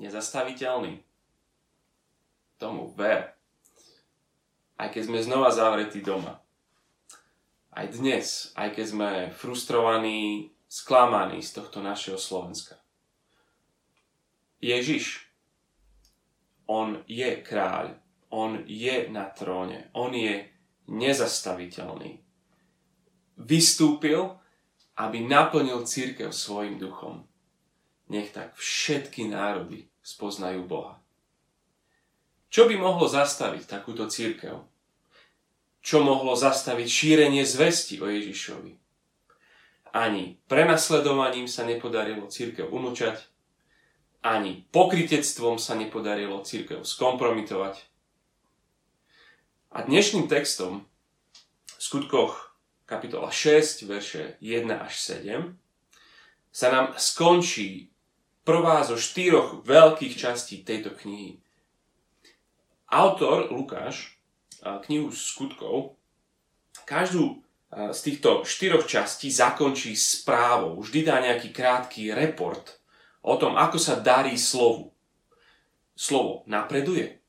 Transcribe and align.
nezastaviteľný? 0.00 1.04
Tomu 2.56 2.88
ver. 2.96 3.36
Aj 4.80 4.88
keď 4.88 5.02
sme 5.12 5.20
znova 5.20 5.52
zavretí 5.52 6.00
doma. 6.00 6.40
Aj 7.70 7.86
dnes, 7.92 8.50
aj 8.56 8.72
keď 8.72 8.86
sme 8.88 9.10
frustrovaní, 9.36 10.50
sklamaní 10.66 11.44
z 11.44 11.60
tohto 11.60 11.84
našeho 11.84 12.16
Slovenska. 12.16 12.80
Ježiš, 14.60 15.28
on 16.64 17.04
je 17.04 17.36
kráľ, 17.44 18.00
on 18.32 18.64
je 18.64 19.08
na 19.12 19.28
tróne, 19.28 19.90
on 19.92 20.14
je 20.16 20.48
nezastaviteľný. 20.88 22.22
Vystúpil, 23.40 24.36
aby 24.96 25.24
naplnil 25.24 25.84
církev 25.88 26.30
svojim 26.30 26.76
duchom. 26.76 27.24
Nech 28.10 28.34
tak 28.34 28.54
všetky 28.58 29.30
národy 29.30 29.89
spoznajú 30.00 30.64
Boha. 30.64 31.00
Čo 32.50 32.66
by 32.66 32.74
mohlo 32.76 33.06
zastaviť 33.06 33.70
takúto 33.70 34.10
církev? 34.10 34.58
Čo 35.80 36.02
mohlo 36.02 36.34
zastaviť 36.34 36.88
šírenie 36.88 37.46
zvesti 37.46 38.02
o 38.02 38.10
Ježišovi? 38.10 38.76
Ani 39.90 40.38
prenasledovaním 40.46 41.46
sa 41.50 41.66
nepodarilo 41.66 42.26
církev 42.30 42.70
umlčať, 42.70 43.26
ani 44.20 44.68
pokritectvom 44.70 45.56
sa 45.56 45.74
nepodarilo 45.74 46.42
církev 46.44 46.84
skompromitovať. 46.84 47.80
A 49.70 49.86
dnešným 49.86 50.26
textom 50.26 50.84
v 51.78 51.80
skutkoch 51.80 52.50
kapitola 52.84 53.30
6, 53.30 53.86
verše 53.86 54.34
1 54.42 54.66
až 54.74 54.94
7 54.98 55.54
sa 56.50 56.66
nám 56.74 56.98
skončí 56.98 57.89
prvá 58.42 58.82
zo 58.86 58.96
štyroch 58.96 59.62
veľkých 59.62 60.14
častí 60.16 60.64
tejto 60.64 60.96
knihy. 60.96 61.40
Autor 62.90 63.52
Lukáš 63.54 64.18
knihu 64.60 65.14
skutkov 65.14 65.94
každú 66.84 67.40
z 67.70 68.00
týchto 68.02 68.42
štyroch 68.42 68.82
častí 68.82 69.30
zakončí 69.30 69.94
správou. 69.94 70.82
Vždy 70.82 71.00
dá 71.06 71.22
nejaký 71.22 71.54
krátky 71.54 72.10
report 72.10 72.82
o 73.22 73.38
tom, 73.38 73.54
ako 73.54 73.78
sa 73.78 74.02
darí 74.02 74.34
slovu. 74.34 74.90
Slovo 75.94 76.42
napreduje, 76.50 77.22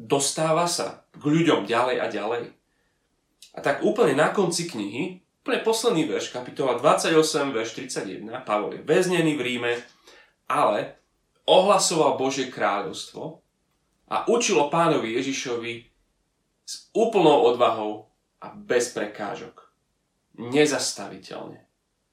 dostáva 0.00 0.64
sa 0.64 1.04
k 1.12 1.22
ľuďom 1.28 1.68
ďalej 1.68 1.96
a 2.00 2.06
ďalej. 2.08 2.44
A 3.52 3.58
tak 3.60 3.84
úplne 3.84 4.16
na 4.16 4.32
konci 4.32 4.64
knihy, 4.64 5.20
úplne 5.44 5.60
posledný 5.60 6.08
verš, 6.08 6.32
kapitola 6.32 6.80
28, 6.80 7.52
verš 7.52 7.70
31, 8.00 8.24
Pavol 8.48 8.80
je 8.80 8.82
väznený 8.86 9.36
v 9.36 9.44
Ríme, 9.44 9.72
ale 10.52 11.00
ohlasoval 11.48 12.20
Božie 12.20 12.52
kráľovstvo 12.52 13.40
a 14.12 14.28
učilo 14.28 14.68
pánovi 14.68 15.16
Ježišovi 15.16 15.72
s 16.68 16.92
úplnou 16.92 17.48
odvahou 17.48 18.12
a 18.44 18.52
bez 18.52 18.92
prekážok. 18.92 19.72
Nezastaviteľne. 20.36 21.64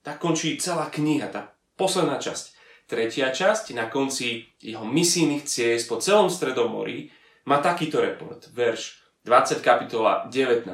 Tak 0.04 0.24
končí 0.24 0.56
celá 0.56 0.88
kniha, 0.88 1.28
tá 1.28 1.52
posledná 1.76 2.20
časť. 2.20 2.56
Tretia 2.90 3.30
časť, 3.30 3.78
na 3.78 3.86
konci 3.86 4.50
jeho 4.58 4.82
misijných 4.82 5.46
ciest 5.46 5.86
po 5.86 6.02
celom 6.02 6.32
Stredomorí, 6.32 7.14
má 7.46 7.62
takýto 7.62 8.02
report, 8.02 8.50
verš 8.50 9.00
20 9.28 9.62
kapitola 9.62 10.26
19. 10.32 10.66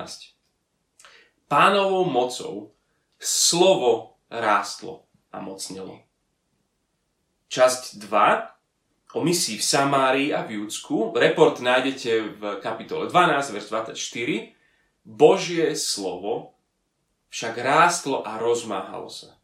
Pánovou 1.51 2.07
mocou 2.07 2.71
slovo 3.19 4.17
rástlo 4.31 5.05
a 5.29 5.43
mocnelo. 5.43 5.99
Časť 7.55 8.03
2 8.03 9.15
o 9.15 9.23
misii 9.23 9.55
v 9.55 9.63
Samárii 9.63 10.29
a 10.35 10.43
v 10.43 10.59
Júdsku. 10.59 11.15
Report 11.15 11.63
nájdete 11.63 12.35
v 12.35 12.41
kapitole 12.59 13.07
12, 13.07 13.55
verš 13.55 13.95
24. 13.95 13.95
Božie 15.07 15.71
slovo 15.79 16.59
však 17.31 17.55
rástlo 17.55 18.27
a 18.27 18.35
rozmáhalo 18.35 19.07
sa. 19.07 19.39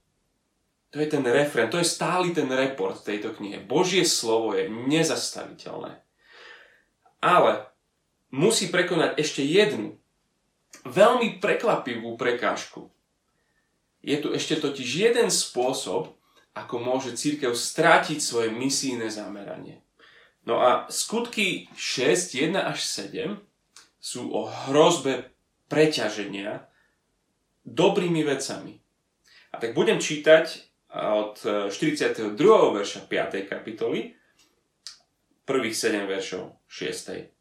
To 0.91 0.99
je 0.99 1.07
ten 1.07 1.23
refren, 1.23 1.71
to 1.71 1.79
je 1.79 1.87
stály 1.87 2.35
ten 2.35 2.51
report 2.51 2.99
tejto 2.99 3.31
knihe. 3.31 3.63
Božie 3.63 4.03
slovo 4.03 4.59
je 4.59 4.67
nezastaviteľné. 4.67 6.03
Ale 7.23 7.71
musí 8.27 8.67
prekonať 8.67 9.23
ešte 9.23 9.39
jednu 9.39 9.95
veľmi 10.83 11.39
prekvapivú 11.39 12.19
prekážku. 12.19 12.91
Je 14.03 14.19
tu 14.19 14.35
ešte 14.35 14.59
totiž 14.59 14.89
jeden 14.99 15.31
spôsob, 15.31 16.11
ako 16.51 16.83
môže 16.83 17.15
církev 17.15 17.55
strátiť 17.55 18.19
svoje 18.19 18.51
misijné 18.51 19.07
zameranie. 19.07 19.79
No 20.43 20.59
a 20.59 20.89
skutky 20.91 21.69
6, 21.77 22.35
1 22.35 22.57
až 22.57 22.83
7 22.83 23.39
sú 24.01 24.33
o 24.33 24.49
hrozbe 24.49 25.31
preťaženia 25.69 26.65
dobrými 27.63 28.25
vecami. 28.25 28.81
A 29.53 29.61
tak 29.61 29.77
budem 29.77 30.01
čítať 30.01 30.71
od 30.91 31.39
42. 31.71 32.35
E, 32.35 32.59
verša 32.75 33.07
5. 33.07 33.47
kapitoly, 33.47 34.17
prvých 35.45 35.77
7 35.77 36.09
veršov 36.09 36.57
6. 36.67 37.31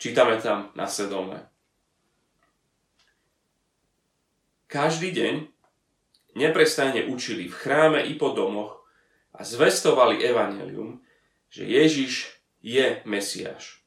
Čítame 0.00 0.40
tam 0.42 0.74
nasledovne. 0.74 1.46
Každý 4.66 5.14
deň 5.14 5.53
neprestajne 6.34 7.06
učili 7.10 7.50
v 7.50 7.54
chráme 7.54 8.00
i 8.04 8.14
po 8.18 8.34
domoch 8.34 8.82
a 9.34 9.42
zvestovali 9.42 10.22
evanelium, 10.22 11.02
že 11.50 11.66
Ježiš 11.66 12.30
je 12.62 13.02
Mesiáš. 13.06 13.82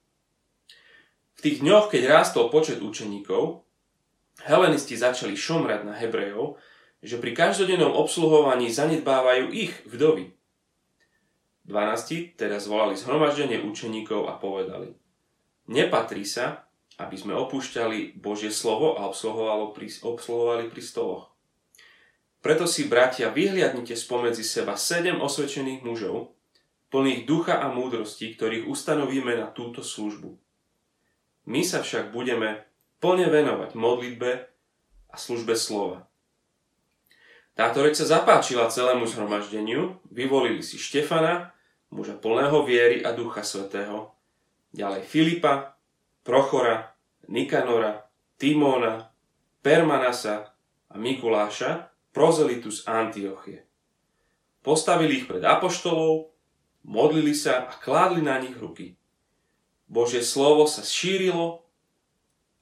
V 1.37 1.39
tých 1.45 1.57
dňoch, 1.61 1.93
keď 1.93 2.09
rástol 2.09 2.49
počet 2.49 2.81
učeníkov, 2.81 3.61
helenisti 4.41 4.97
začali 4.97 5.37
šomrať 5.37 5.85
na 5.85 5.93
Hebrejov, 5.93 6.57
že 7.05 7.21
pri 7.21 7.37
každodennom 7.37 7.93
obsluhovaní 7.93 8.73
zanedbávajú 8.73 9.53
ich 9.53 9.71
vdovy. 9.85 10.33
12. 11.69 12.39
teda 12.39 12.57
zvolali 12.57 12.95
zhromaždenie 12.95 13.59
učeníkov 13.59 14.25
a 14.31 14.39
povedali 14.39 14.95
Nepatrí 15.67 16.23
sa, 16.23 16.63
aby 16.97 17.19
sme 17.19 17.35
opúšťali 17.35 18.17
Božie 18.17 18.49
slovo 18.49 18.95
a 18.97 19.05
obsluhovali 19.05 20.65
pri 20.71 20.81
stoloch. 20.81 21.36
Preto 22.41 22.69
si, 22.69 22.85
bratia, 22.85 23.33
vyhliadnite 23.33 23.97
spomedzi 23.97 24.45
seba 24.45 24.77
sedem 24.77 25.17
osvedčených 25.19 25.81
mužov, 25.81 26.37
plných 26.93 27.27
ducha 27.27 27.59
a 27.59 27.67
múdrosti, 27.73 28.31
ktorých 28.37 28.69
ustanovíme 28.69 29.35
na 29.35 29.51
túto 29.51 29.83
službu. 29.83 30.37
My 31.47 31.63
sa 31.63 31.83
však 31.83 32.11
budeme 32.11 32.67
plne 32.99 33.27
venovať 33.31 33.75
modlitbe 33.75 34.31
a 35.11 35.15
službe 35.15 35.55
slova. 35.55 36.07
Táto 37.57 37.81
reč 37.81 37.97
sa 37.97 38.21
zapáčila 38.21 38.69
celému 38.69 39.09
zhromaždeniu, 39.09 39.97
vyvolili 40.13 40.61
si 40.61 40.77
Štefana, 40.77 41.57
muža 41.89 42.13
plného 42.13 42.61
viery 42.61 43.01
a 43.01 43.17
ducha 43.17 43.41
svetého, 43.41 44.13
ďalej 44.77 45.01
Filipa, 45.09 45.73
Prochora, 46.21 46.93
Nikanora, 47.25 48.05
Timóna, 48.37 49.09
Permanasa 49.65 50.53
a 50.91 50.95
Mikuláša, 51.01 51.89
prozelitus 52.17 52.89
Antiochie. 52.89 53.61
Postavili 54.65 55.21
ich 55.21 55.29
pred 55.29 55.45
apoštolov, 55.45 56.33
modlili 56.81 57.37
sa 57.37 57.69
a 57.69 57.77
kládli 57.77 58.25
na 58.25 58.41
nich 58.41 58.57
ruky. 58.57 58.97
Božie 59.85 60.25
slovo 60.25 60.65
sa 60.65 60.81
šírilo 60.81 61.61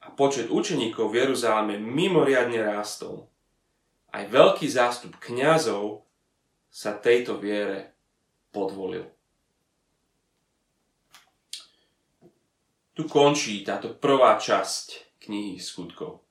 a 0.04 0.12
počet 0.12 0.52
učeníkov 0.52 1.08
v 1.08 1.24
Jeruzaleme 1.24 1.80
mimoriadne 1.80 2.60
rástol 2.60 3.32
aj 4.16 4.32
veľký 4.32 4.68
zástup 4.72 5.20
kňazov 5.20 6.08
sa 6.72 6.96
tejto 6.96 7.36
viere 7.36 7.92
podvolil. 8.56 9.12
Tu 12.96 13.04
končí 13.12 13.60
táto 13.68 13.92
prvá 13.92 14.40
časť 14.40 15.20
knihy 15.28 15.60
skutkov. 15.60 16.25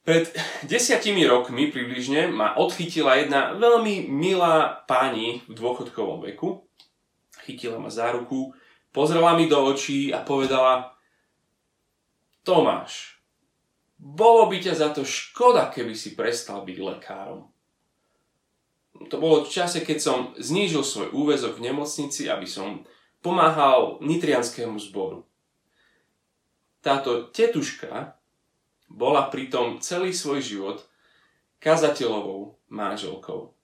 Pred 0.00 0.32
desiatimi 0.64 1.28
rokmi 1.28 1.68
približne 1.68 2.32
ma 2.32 2.56
odchytila 2.56 3.20
jedna 3.20 3.52
veľmi 3.52 4.08
milá 4.08 4.80
pani 4.88 5.44
v 5.44 5.52
dôchodkovom 5.52 6.24
veku. 6.24 6.64
Chytila 7.44 7.76
ma 7.76 7.92
za 7.92 8.08
ruku, 8.16 8.56
pozrela 8.96 9.36
mi 9.36 9.44
do 9.44 9.60
očí 9.60 10.08
a 10.08 10.24
povedala 10.24 10.96
Tomáš, 12.40 13.20
bolo 14.00 14.48
by 14.48 14.56
ťa 14.64 14.74
za 14.74 14.88
to 14.96 15.04
škoda, 15.04 15.68
keby 15.68 15.92
si 15.92 16.16
prestal 16.16 16.64
byť 16.64 16.78
lekárom. 16.80 17.52
To 19.12 19.16
bolo 19.20 19.44
v 19.44 19.52
čase, 19.52 19.84
keď 19.84 19.98
som 20.00 20.18
znížil 20.40 20.80
svoj 20.80 21.12
úvezok 21.12 21.60
v 21.60 21.68
nemocnici, 21.68 22.28
aby 22.28 22.48
som 22.48 22.88
pomáhal 23.20 24.00
nitrianskému 24.00 24.80
zboru. 24.80 25.28
Táto 26.80 27.28
tetuška 27.28 28.19
bola 28.90 29.30
pritom 29.30 29.78
celý 29.78 30.10
svoj 30.10 30.42
život 30.42 30.78
kazateľovou 31.62 32.58
manželkou. 32.74 33.54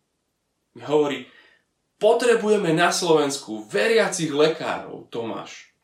Hovorí, 0.87 1.26
potrebujeme 1.99 2.70
na 2.70 2.94
Slovensku 2.94 3.67
veriacich 3.67 4.31
lekárov, 4.31 5.11
Tomáš. 5.11 5.75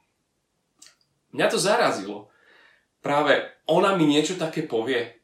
Mňa 1.32 1.46
to 1.48 1.58
zarazilo. 1.58 2.28
Práve 3.00 3.50
ona 3.66 3.96
mi 3.98 4.06
niečo 4.06 4.38
také 4.38 4.62
povie. 4.62 5.18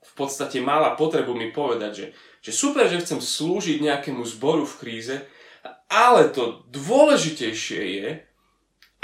V 0.00 0.12
podstate 0.16 0.58
mala 0.64 0.96
potrebu 0.96 1.36
mi 1.36 1.52
povedať, 1.52 1.92
že, 1.92 2.06
že 2.40 2.52
super, 2.56 2.88
že 2.88 3.04
chcem 3.04 3.20
slúžiť 3.20 3.84
nejakému 3.84 4.24
zboru 4.24 4.64
v 4.64 4.78
kríze, 4.80 5.16
ale 5.92 6.32
to 6.32 6.64
dôležitejšie 6.72 7.82
je, 8.00 8.08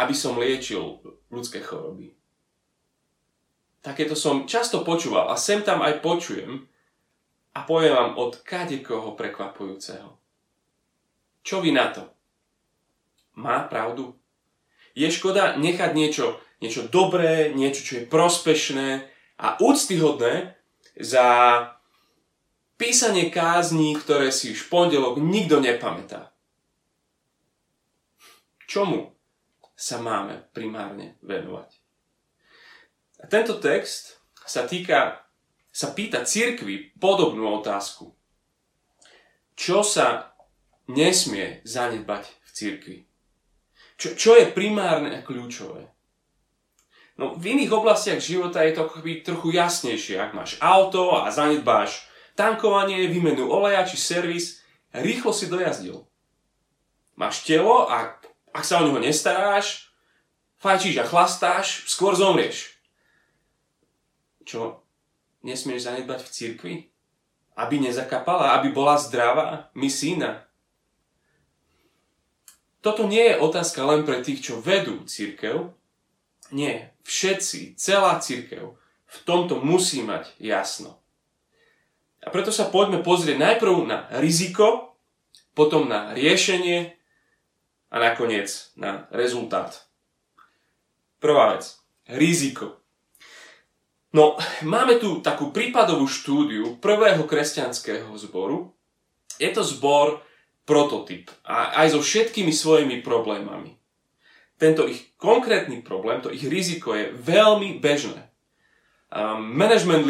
aby 0.00 0.14
som 0.16 0.40
liečil 0.40 1.04
ľudské 1.28 1.60
choroby. 1.60 2.16
Takéto 3.86 4.18
som 4.18 4.50
často 4.50 4.82
počúval 4.82 5.30
a 5.30 5.38
sem 5.38 5.62
tam 5.62 5.78
aj 5.78 6.02
počujem 6.02 6.66
a 7.54 7.62
poviem 7.62 7.94
vám 7.94 8.12
od 8.18 8.42
kadekoho 8.42 9.14
prekvapujúceho. 9.14 10.10
Čo 11.46 11.62
vy 11.62 11.70
na 11.70 11.94
to? 11.94 12.10
Má 13.38 13.62
pravdu? 13.70 14.18
Je 14.98 15.06
škoda 15.06 15.54
nechať 15.54 15.94
niečo, 15.94 16.42
niečo 16.58 16.90
dobré, 16.90 17.54
niečo, 17.54 17.86
čo 17.86 17.92
je 18.02 18.10
prospešné 18.10 19.06
a 19.38 19.54
úctyhodné 19.62 20.58
za 20.98 21.26
písanie 22.74 23.30
kázní, 23.30 23.94
ktoré 23.94 24.34
si 24.34 24.50
už 24.50 24.66
pondelok 24.66 25.22
nikto 25.22 25.62
nepamätá. 25.62 26.34
Čomu 28.66 29.14
sa 29.78 30.02
máme 30.02 30.42
primárne 30.50 31.14
venovať? 31.22 31.85
Tento 33.24 33.56
text 33.56 34.20
sa 34.44 34.68
týka, 34.68 35.24
sa 35.72 35.96
pýta 35.96 36.22
cirkvi 36.22 36.92
podobnú 37.00 37.48
otázku. 37.58 38.12
Čo 39.56 39.80
sa 39.80 40.36
nesmie 40.92 41.64
zanedbať 41.64 42.28
v 42.28 42.48
cirkvi? 42.52 42.98
Čo, 43.96 44.12
čo 44.12 44.30
je 44.36 44.52
primárne 44.52 45.16
a 45.16 45.24
kľúčové? 45.24 45.88
No 47.16 47.32
v 47.32 47.56
iných 47.56 47.72
oblastiach 47.72 48.20
života 48.20 48.60
je 48.60 48.76
to 48.76 48.84
akoby 48.84 49.24
trochu 49.24 49.56
jasnejšie. 49.56 50.20
Ak 50.20 50.36
máš 50.36 50.60
auto 50.60 51.16
a 51.16 51.32
zanedbáš 51.32 52.04
tankovanie, 52.36 53.08
výmenu 53.08 53.48
oleja 53.48 53.88
či 53.88 53.96
servis, 53.96 54.60
rýchlo 54.92 55.32
si 55.32 55.48
dojazdil. 55.48 56.04
Máš 57.16 57.48
telo 57.48 57.88
a 57.88 58.20
ak 58.52 58.64
sa 58.64 58.84
o 58.84 58.84
neho 58.84 59.00
nestaráš, 59.00 59.88
fajčíš 60.60 61.00
a 61.00 61.08
chlastáš, 61.08 61.88
skôr 61.88 62.12
zomrieš. 62.12 62.75
Čo 64.46 64.81
nesmieš 65.43 65.90
zanedbať 65.90 66.22
v 66.22 66.32
cirkvi? 66.32 66.75
Aby 67.58 67.82
nezakapala, 67.82 68.56
aby 68.56 68.70
bola 68.70 68.94
zdravá, 68.94 69.69
misína. 69.75 70.46
Toto 72.81 73.10
nie 73.10 73.34
je 73.34 73.43
otázka 73.43 73.82
len 73.82 74.06
pre 74.06 74.22
tých, 74.22 74.46
čo 74.46 74.62
vedú 74.62 75.02
církev. 75.02 75.75
Nie, 76.54 76.94
všetci, 77.02 77.75
celá 77.75 78.22
církev 78.22 78.78
v 79.06 79.19
tomto 79.25 79.62
musí 79.62 80.02
mať 80.02 80.34
jasno. 80.38 80.99
A 82.26 82.31
preto 82.34 82.50
sa 82.50 82.66
poďme 82.66 83.06
pozrieť 83.06 83.38
najprv 83.38 83.75
na 83.87 84.10
riziko, 84.19 84.99
potom 85.54 85.87
na 85.87 86.10
riešenie 86.12 86.99
a 87.88 87.96
nakoniec 88.02 88.50
na 88.75 89.06
rezultát. 89.14 89.87
Prvá 91.22 91.54
vec. 91.56 91.78
Riziko. 92.10 92.82
No, 94.16 94.40
máme 94.64 94.96
tu 94.96 95.20
takú 95.20 95.52
prípadovú 95.52 96.08
štúdiu 96.08 96.80
prvého 96.80 97.28
kresťanského 97.28 98.08
zboru. 98.16 98.72
Je 99.36 99.52
to 99.52 99.60
zbor 99.60 100.24
prototyp 100.64 101.28
a 101.44 101.76
aj 101.84 101.92
so 101.92 102.00
všetkými 102.00 102.48
svojimi 102.48 103.04
problémami. 103.04 103.76
Tento 104.56 104.88
ich 104.88 105.12
konkrétny 105.20 105.84
problém, 105.84 106.24
to 106.24 106.32
ich 106.32 106.48
riziko 106.48 106.96
je 106.96 107.12
veľmi 107.12 107.76
bežné. 107.76 108.32
Um, 109.12 109.52
management 109.52 110.08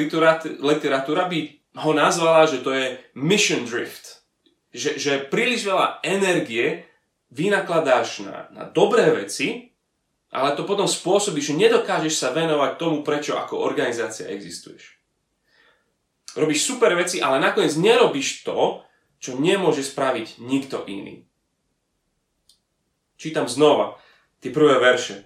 literatúra 0.63 1.27
by 1.27 1.39
ho 1.83 1.91
nazvala, 1.91 2.47
že 2.47 2.63
to 2.63 2.71
je 2.79 2.95
mission 3.19 3.67
drift. 3.67 4.23
Že, 4.71 5.03
že 5.03 5.13
príliš 5.27 5.67
veľa 5.67 5.99
energie 6.07 6.87
vynakladáš 7.35 8.23
na, 8.23 8.47
na 8.55 8.63
dobré 8.71 9.11
veci, 9.11 9.76
ale 10.31 10.59
to 10.59 10.67
potom 10.67 10.91
spôsobí, 10.91 11.39
že 11.39 11.55
nedokážeš 11.55 12.15
sa 12.19 12.29
venovať 12.35 12.77
tomu, 12.77 13.07
prečo 13.07 13.39
ako 13.39 13.63
organizácia 13.63 14.27
existuješ. 14.27 14.99
Robíš 16.37 16.69
super 16.69 16.93
veci, 16.93 17.23
ale 17.23 17.41
nakoniec 17.41 17.73
nerobíš 17.79 18.45
to, 18.45 18.85
čo 19.17 19.41
nemôže 19.41 19.81
spraviť 19.81 20.43
nikto 20.45 20.85
iný. 20.85 21.25
Čítam 23.17 23.49
znova 23.49 23.97
tie 24.45 24.53
prvé 24.53 24.77
verše. 24.77 25.25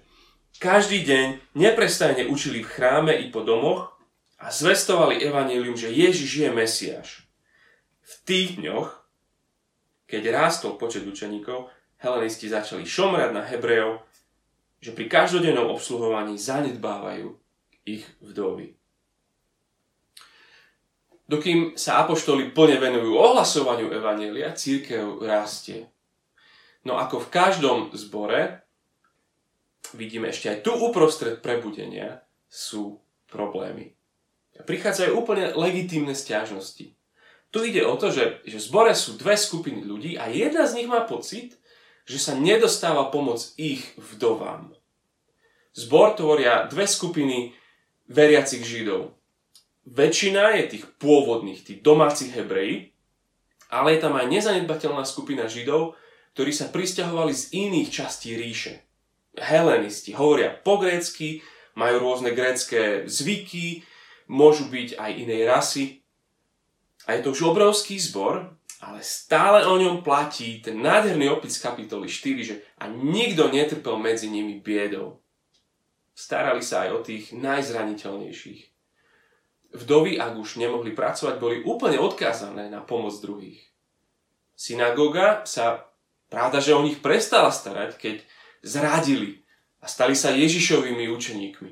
Každý 0.61 1.03
deň 1.03 1.57
neprestajne 1.59 2.29
učili 2.31 2.63
v 2.63 2.71
chráme 2.71 3.13
i 3.17 3.27
po 3.27 3.43
domoch 3.43 3.99
a 4.39 4.47
zvestovali 4.53 5.19
evanílium, 5.19 5.75
že 5.75 5.91
Ježiš 5.91 6.47
je 6.47 6.49
Mesiáš. 6.53 7.09
V 8.01 8.13
tých 8.23 8.49
dňoch, 8.61 9.03
keď 10.07 10.31
rástol 10.31 10.79
počet 10.79 11.03
učeníkov, 11.03 11.67
helenisti 11.99 12.47
začali 12.47 12.87
šomrať 12.87 13.29
na 13.35 13.43
Hebrejov 13.43 14.05
že 14.81 14.91
pri 14.97 15.05
každodennom 15.05 15.69
obsluhovaní 15.69 16.41
zanedbávajú 16.41 17.37
ich 17.85 18.03
vdovy. 18.19 18.73
Dokým 21.29 21.79
sa 21.79 22.03
apoštoli 22.03 22.51
plne 22.51 22.75
venujú 22.81 23.15
ohlasovaniu 23.15 23.87
Evanielia, 23.87 24.51
církev 24.51 25.23
rastie. 25.23 25.87
No 26.83 26.99
ako 26.99 27.23
v 27.23 27.31
každom 27.31 27.77
zbore, 27.95 28.65
vidíme 29.95 30.33
ešte 30.33 30.51
aj 30.51 30.57
tu 30.65 30.75
uprostred 30.75 31.39
prebudenia, 31.39 32.25
sú 32.51 32.99
problémy. 33.31 33.95
Prichádzajú 34.59 35.11
úplne 35.15 35.55
legitímne 35.55 36.11
stiažnosti. 36.11 36.91
Tu 37.51 37.57
ide 37.67 37.83
o 37.87 37.95
to, 37.95 38.11
že, 38.11 38.43
že 38.43 38.59
v 38.59 38.67
zbore 38.67 38.91
sú 38.91 39.15
dve 39.15 39.39
skupiny 39.39 39.87
ľudí 39.87 40.19
a 40.19 40.27
jedna 40.27 40.67
z 40.67 40.83
nich 40.83 40.89
má 40.91 41.07
pocit, 41.07 41.55
že 42.11 42.19
sa 42.19 42.35
nedostáva 42.35 43.07
pomoc 43.07 43.55
ich 43.55 43.95
vdovám. 43.95 44.75
Zbor 45.71 46.19
tvoria 46.19 46.67
dve 46.67 46.83
skupiny 46.83 47.55
veriacich 48.11 48.67
Židov. 48.67 49.15
Väčšina 49.87 50.59
je 50.59 50.75
tých 50.75 50.85
pôvodných, 50.99 51.63
tých 51.63 51.79
domácich 51.79 52.35
Hebrejí, 52.35 52.91
ale 53.71 53.95
je 53.95 53.99
tam 54.03 54.19
aj 54.19 54.27
nezanedbateľná 54.27 55.07
skupina 55.07 55.47
Židov, 55.47 55.95
ktorí 56.35 56.51
sa 56.51 56.67
pristahovali 56.67 57.31
z 57.31 57.55
iných 57.55 57.87
častí 57.87 58.35
ríše. 58.35 58.83
Helenisti 59.39 60.11
hovoria 60.11 60.51
po 60.51 60.75
grécky, 60.75 61.39
majú 61.79 62.03
rôzne 62.03 62.35
grécké 62.35 63.07
zvyky, 63.07 63.87
môžu 64.27 64.67
byť 64.67 64.99
aj 64.99 65.11
inej 65.15 65.41
rasy. 65.47 65.85
A 67.07 67.15
je 67.15 67.23
to 67.23 67.31
už 67.31 67.55
obrovský 67.55 67.95
zbor, 67.95 68.59
ale 68.81 69.05
stále 69.05 69.61
o 69.69 69.77
ňom 69.77 70.01
platí 70.01 70.57
ten 70.57 70.81
nádherný 70.81 71.29
opis 71.29 71.61
kapitoly 71.61 72.09
4, 72.09 72.41
že 72.41 72.55
a 72.81 72.89
nikto 72.89 73.53
netrpel 73.53 73.93
medzi 74.01 74.25
nimi 74.25 74.57
biedou. 74.57 75.21
Starali 76.17 76.65
sa 76.65 76.85
aj 76.85 76.89
o 76.89 76.99
tých 77.05 77.29
najzraniteľnejších. 77.37 78.61
Vdovy, 79.71 80.17
ak 80.17 80.33
už 80.35 80.57
nemohli 80.57 80.91
pracovať, 80.97 81.35
boli 81.37 81.61
úplne 81.63 82.01
odkázané 82.01 82.67
na 82.73 82.81
pomoc 82.81 83.13
druhých. 83.21 83.61
Synagóga 84.57 85.45
sa, 85.45 85.87
pravda, 86.27 86.59
že 86.59 86.75
o 86.75 86.83
nich 86.83 86.99
prestala 86.99 87.53
starať, 87.53 87.95
keď 87.95 88.15
zradili 88.65 89.45
a 89.79 89.85
stali 89.87 90.17
sa 90.17 90.33
Ježišovými 90.33 91.05
učeníkmi. 91.07 91.71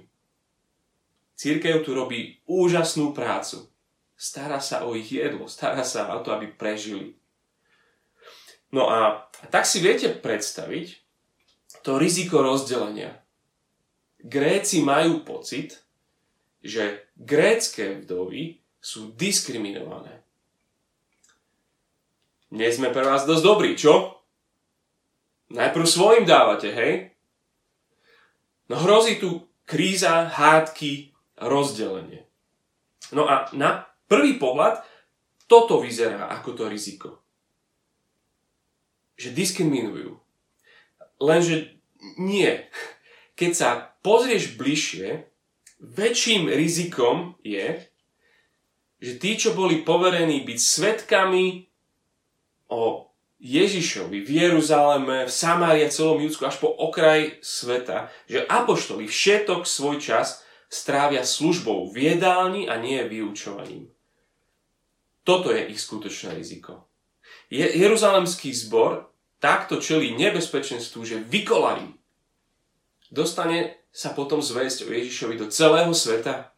Církev 1.36 1.82
tu 1.82 1.92
robí 1.98 2.40
úžasnú 2.46 3.18
prácu 3.18 3.70
stará 4.20 4.60
sa 4.60 4.84
o 4.84 5.00
ich 5.00 5.16
jedlo, 5.16 5.48
stará 5.48 5.88
sa 5.88 6.12
o 6.12 6.20
to, 6.20 6.36
aby 6.36 6.52
prežili. 6.52 7.16
No 8.76 8.92
a, 8.92 9.32
tak 9.48 9.64
si 9.64 9.80
viete 9.80 10.12
predstaviť 10.12 11.00
to 11.82 11.96
riziko 11.96 12.44
rozdelenia. 12.44 13.24
Gréci 14.20 14.84
majú 14.84 15.24
pocit, 15.24 15.80
že 16.60 17.08
grécké 17.16 18.04
vdovy 18.04 18.60
sú 18.84 19.16
diskriminované. 19.16 20.20
Nie 22.52 22.76
sme 22.76 22.92
pre 22.92 23.08
vás 23.08 23.24
dosť 23.24 23.44
dobrí, 23.46 23.80
čo? 23.80 24.20
Najprv 25.50 25.86
svojim 25.88 26.26
dávate, 26.28 26.70
hej? 26.76 27.16
No 28.68 28.78
hrozí 28.84 29.18
tu 29.18 29.48
kríza, 29.64 30.28
hádky, 30.30 31.16
rozdelenie. 31.42 32.28
No 33.16 33.26
a 33.26 33.50
na 33.56 33.89
prvý 34.10 34.42
pohľad 34.42 34.82
toto 35.46 35.80
vyzerá 35.80 36.30
ako 36.34 36.50
to 36.58 36.64
riziko. 36.66 37.10
Že 39.16 39.38
diskriminujú. 39.38 40.18
Lenže 41.22 41.80
nie. 42.18 42.70
Keď 43.38 43.52
sa 43.56 43.70
pozrieš 44.02 44.58
bližšie, 44.60 45.30
väčším 45.80 46.52
rizikom 46.52 47.40
je, 47.44 47.88
že 49.00 49.14
tí, 49.16 49.40
čo 49.40 49.56
boli 49.56 49.82
poverení 49.82 50.44
byť 50.44 50.60
svetkami 50.60 51.72
o 52.68 53.10
Ježišovi 53.40 54.20
v 54.20 54.30
Jeruzaleme, 54.30 55.24
v 55.24 55.32
Samárii 55.32 55.88
a 55.88 55.90
celom 55.92 56.20
Judsku 56.20 56.44
až 56.44 56.60
po 56.60 56.68
okraj 56.68 57.40
sveta, 57.40 58.12
že 58.28 58.44
apoštoli 58.44 59.08
všetok 59.08 59.64
svoj 59.64 60.04
čas 60.04 60.44
strávia 60.68 61.24
službou 61.24 61.88
v 61.90 62.14
jedálni 62.14 62.68
a 62.68 62.76
nie 62.76 63.00
vyučovaním. 63.08 63.88
Toto 65.30 65.54
je 65.54 65.62
ich 65.70 65.78
skutočné 65.78 66.34
riziko. 66.34 66.90
Je, 67.54 67.62
Jeruzalemský 67.62 68.50
zbor 68.50 69.14
takto 69.38 69.78
čelí 69.78 70.18
nebezpečenstvu, 70.18 71.06
že 71.06 71.22
vykolarí. 71.22 71.86
Dostane 73.14 73.86
sa 73.94 74.10
potom 74.18 74.42
zväzť 74.42 74.90
o 74.90 74.90
Ježišovi 74.90 75.38
do 75.38 75.46
celého 75.54 75.94
sveta, 75.94 76.50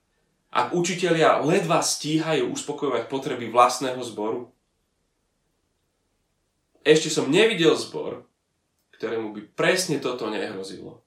ak 0.55 0.71
učitelia 0.71 1.43
ledva 1.43 1.83
stíhajú 1.83 2.47
uspokojovať 2.55 3.11
potreby 3.11 3.51
vlastného 3.51 3.99
zboru. 4.07 4.55
Ešte 6.87 7.11
som 7.11 7.27
nevidel 7.27 7.75
zbor, 7.75 8.23
ktorému 8.95 9.35
by 9.35 9.41
presne 9.51 9.99
toto 9.99 10.31
nehrozilo. 10.31 11.03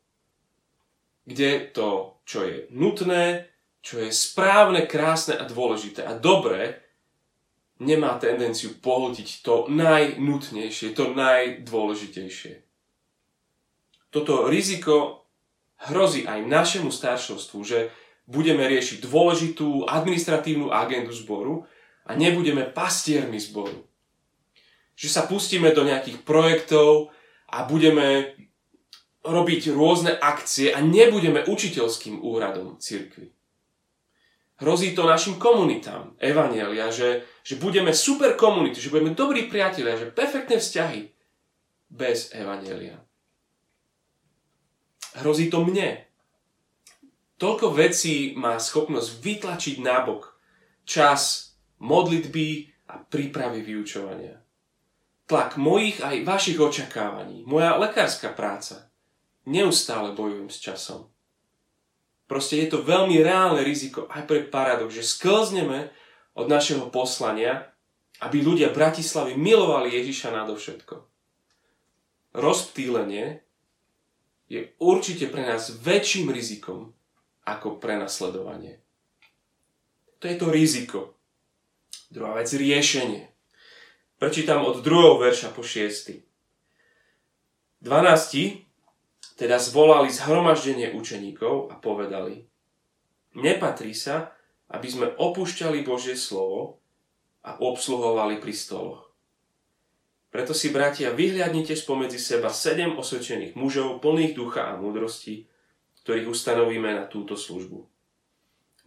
Kde 1.24 1.72
to, 1.72 2.20
čo 2.28 2.44
je 2.44 2.68
nutné, 2.76 3.48
čo 3.80 4.04
je 4.04 4.12
správne, 4.12 4.84
krásne 4.84 5.32
a 5.32 5.48
dôležité 5.48 6.04
a 6.04 6.12
dobré, 6.12 6.83
nemá 7.84 8.16
tendenciu 8.16 8.72
pohltiť 8.80 9.44
to 9.44 9.68
najnutnejšie, 9.68 10.96
to 10.96 11.12
najdôležitejšie. 11.12 12.64
Toto 14.08 14.48
riziko 14.48 15.28
hrozí 15.84 16.24
aj 16.24 16.48
našemu 16.48 16.88
staršovstvu, 16.88 17.58
že 17.60 17.92
budeme 18.24 18.64
riešiť 18.64 19.04
dôležitú 19.04 19.84
administratívnu 19.84 20.72
agendu 20.72 21.12
zboru 21.12 21.68
a 22.08 22.16
nebudeme 22.16 22.64
pastiermi 22.64 23.36
zboru 23.36 23.84
že 24.94 25.08
sa 25.10 25.26
pustíme 25.26 25.74
do 25.74 25.82
nejakých 25.82 26.22
projektov 26.22 27.10
a 27.50 27.66
budeme 27.66 28.34
robiť 29.26 29.74
rôzne 29.74 30.14
akcie 30.14 30.70
a 30.70 30.78
nebudeme 30.78 31.42
učiteľským 31.44 32.22
úradom 32.22 32.78
cirkvi. 32.78 33.34
Hrozí 34.62 34.94
to 34.94 35.02
našim 35.02 35.34
komunitám, 35.42 36.14
evanielia, 36.22 36.94
že, 36.94 37.26
že 37.44 37.60
budeme 37.60 37.92
super 37.92 38.34
komunity, 38.34 38.80
že 38.80 38.88
budeme 38.88 39.12
dobrí 39.12 39.46
priatelia, 39.52 40.00
že 40.00 40.08
perfektné 40.08 40.56
vzťahy 40.56 41.12
bez 41.92 42.32
evanielia. 42.32 42.96
Hrozí 45.20 45.52
to 45.52 45.62
mne. 45.62 46.00
Toľko 47.36 47.76
vecí 47.76 48.32
má 48.34 48.56
schopnosť 48.56 49.20
vytlačiť 49.20 49.76
nábok 49.84 50.32
čas 50.88 51.52
modlitby 51.78 52.72
a 52.88 52.98
prípravy 53.04 53.60
vyučovania 53.60 54.44
tlak 55.26 55.56
mojich 55.56 56.04
aj 56.04 56.24
vašich 56.24 56.58
očakávaní, 56.60 57.44
moja 57.48 57.76
lekárska 57.80 58.32
práca. 58.32 58.88
Neustále 59.44 60.16
bojujem 60.16 60.48
s 60.48 60.58
časom. 60.60 61.08
Proste 62.24 62.64
je 62.64 62.72
to 62.72 62.80
veľmi 62.80 63.20
reálne 63.20 63.60
riziko 63.60 64.08
aj 64.08 64.24
pre 64.24 64.48
paradox, 64.48 64.96
že 64.96 65.04
sklzneme 65.04 65.92
od 66.34 66.46
našeho 66.50 66.90
poslania, 66.90 67.70
aby 68.22 68.42
ľudia 68.42 68.70
Bratislavy 68.70 69.34
milovali 69.38 69.94
Ježiša 69.94 70.34
nadovšetko. 70.34 70.96
Rozptýlenie 72.34 73.42
je 74.50 74.74
určite 74.82 75.30
pre 75.30 75.46
nás 75.46 75.70
väčším 75.70 76.34
rizikom 76.34 76.94
ako 77.46 77.78
prenasledovanie. 77.78 78.82
To 80.18 80.26
je 80.26 80.36
to 80.38 80.48
riziko. 80.50 81.14
Druhá 82.10 82.38
vec, 82.38 82.50
riešenie. 82.50 83.30
Prečítam 84.18 84.62
od 84.64 84.82
druhého 84.82 85.18
verša 85.18 85.50
po 85.54 85.62
šiesty. 85.62 86.22
12. 87.82 89.36
teda 89.36 89.60
zvolali 89.60 90.08
zhromaždenie 90.08 90.96
učeníkov 90.96 91.68
a 91.68 91.76
povedali 91.76 92.48
Nepatrí 93.34 93.90
sa, 93.92 94.33
aby 94.74 94.88
sme 94.90 95.06
opúšťali 95.14 95.86
Božie 95.86 96.18
slovo 96.18 96.82
a 97.46 97.56
obsluhovali 97.56 98.42
pri 98.42 98.52
stoloch. 98.52 99.14
Preto 100.34 100.50
si, 100.50 100.74
bratia, 100.74 101.14
vyhľadnite 101.14 101.78
spomedzi 101.78 102.18
seba 102.18 102.50
sedem 102.50 102.98
osvedčených 102.98 103.54
mužov, 103.54 104.02
plných 104.02 104.34
ducha 104.34 104.74
a 104.74 104.74
múdrosti, 104.74 105.46
ktorých 106.02 106.26
ustanovíme 106.26 106.90
na 106.90 107.06
túto 107.06 107.38
službu. 107.38 107.86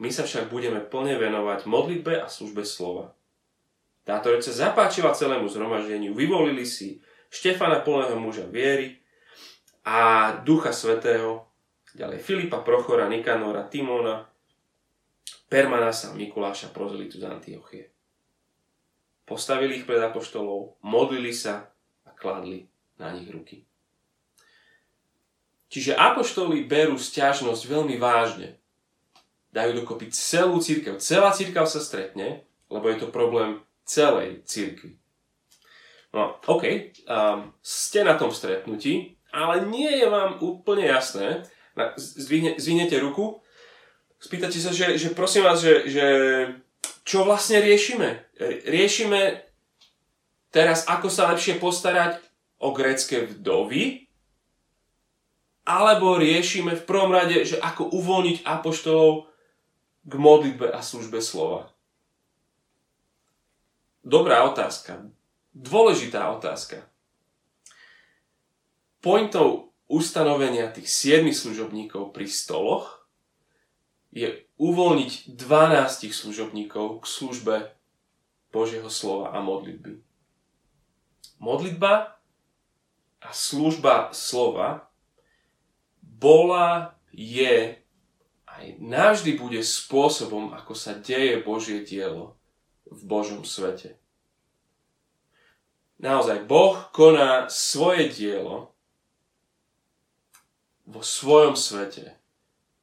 My 0.04 0.12
sa 0.12 0.28
však 0.28 0.52
budeme 0.52 0.84
plne 0.84 1.16
venovať 1.16 1.66
modlitbe 1.66 2.20
a 2.20 2.28
službe 2.28 2.68
slova. 2.68 3.16
Táto 4.04 4.30
reč 4.30 4.46
sa 4.46 4.70
zapáčila 4.70 5.16
celému 5.16 5.48
zhromaždeniu. 5.48 6.12
Vyvolili 6.14 6.68
si 6.68 7.00
Štefana 7.28 7.84
plného 7.84 8.16
muža 8.20 8.48
viery 8.48 9.00
a 9.88 10.32
Ducha 10.44 10.76
Svetého, 10.76 11.48
ďalej 11.96 12.20
Filipa, 12.24 12.60
Prochora, 12.60 13.08
Nikanora, 13.08 13.68
Timona, 13.68 14.28
Permanasa, 15.48 16.12
Mikuláša, 16.12 16.76
Prozelitu 16.76 17.20
z 17.20 17.26
Antiochie. 17.28 17.88
Postavili 19.24 19.80
ich 19.80 19.88
pred 19.88 20.00
apoštolov, 20.00 20.80
modlili 20.84 21.32
sa 21.32 21.72
a 22.04 22.12
kladli 22.12 22.68
na 23.00 23.16
nich 23.16 23.28
ruky. 23.32 23.68
Čiže 25.68 26.00
apoštoli 26.00 26.64
berú 26.64 26.96
stiažnosť 26.96 27.64
veľmi 27.68 28.00
vážne. 28.00 28.56
Dajú 29.52 29.84
dokopy 29.84 30.12
celú 30.16 30.64
církev. 30.64 31.00
Celá 31.04 31.36
církev 31.36 31.68
sa 31.68 31.84
stretne, 31.84 32.48
lebo 32.72 32.88
je 32.88 33.04
to 33.04 33.12
problém 33.12 33.60
celej 33.84 34.44
církvi. 34.48 34.96
No, 36.16 36.40
OK, 36.48 36.96
um, 37.04 37.52
ste 37.60 38.08
na 38.08 38.16
tom 38.16 38.32
stretnutí, 38.32 39.20
ale 39.32 39.68
nie 39.68 39.92
je 39.92 40.08
vám 40.08 40.40
úplne 40.40 40.88
jasné, 40.88 41.44
zdvihnete 42.00 42.96
ruku, 43.04 43.44
spýtate 44.18 44.58
sa, 44.58 44.74
že, 44.74 44.98
že 44.98 45.14
prosím 45.14 45.46
vás, 45.46 45.62
že, 45.62 45.90
že 45.90 46.06
čo 47.08 47.24
vlastne 47.24 47.64
riešime? 47.64 48.26
Riešime 48.68 49.48
teraz, 50.52 50.90
ako 50.90 51.08
sa 51.08 51.32
lepšie 51.32 51.62
postarať 51.62 52.20
o 52.58 52.74
grécké 52.74 53.30
vdovy, 53.30 54.10
alebo 55.68 56.16
riešime 56.16 56.80
v 56.80 56.88
prvom 56.88 57.12
rade, 57.12 57.44
že 57.44 57.60
ako 57.60 57.92
uvoľniť 57.92 58.48
apoštolov 58.48 59.28
k 60.08 60.14
modlitbe 60.16 60.72
a 60.72 60.80
službe 60.80 61.20
slova. 61.20 61.68
Dobrá 64.08 64.48
otázka. 64.48 65.04
Dôležitá 65.52 66.32
otázka. 66.32 66.88
Pointou 69.04 69.76
ustanovenia 69.92 70.72
tých 70.72 70.88
siedmých 70.88 71.36
služobníkov 71.36 72.16
pri 72.16 72.32
stoloch 72.32 72.97
je 74.12 74.48
uvoľniť 74.58 75.38
12 75.38 76.12
služobníkov 76.12 77.04
k 77.04 77.06
službe 77.06 77.56
Božieho 78.50 78.90
slova 78.90 79.36
a 79.36 79.44
modlitby. 79.44 80.02
Modlitba 81.38 82.18
a 83.22 83.30
služba 83.30 84.10
slova 84.16 84.90
bola, 86.02 86.98
je 87.14 87.78
aj 88.46 88.66
navždy 88.82 89.38
bude 89.38 89.62
spôsobom, 89.62 90.54
ako 90.54 90.74
sa 90.74 90.98
deje 90.98 91.42
Božie 91.42 91.86
dielo 91.86 92.38
v 92.86 93.02
Božom 93.06 93.46
svete. 93.46 93.98
Naozaj, 95.98 96.46
Boh 96.46 96.78
koná 96.94 97.50
svoje 97.50 98.10
dielo 98.10 98.74
vo 100.86 101.02
svojom 101.02 101.58
svete 101.58 102.17